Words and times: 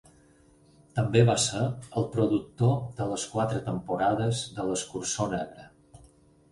També 0.99 1.21
va 1.27 1.35
ser 1.43 1.61
el 2.01 2.07
productor 2.15 2.73
de 3.01 3.09
les 3.13 3.27
quatre 3.35 3.63
temporades 3.69 4.43
de 4.59 4.69
"L'escurçó 4.71 5.31
negre". 5.37 5.73